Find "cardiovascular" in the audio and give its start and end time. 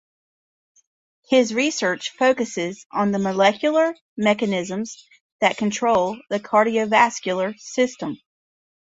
6.39-7.53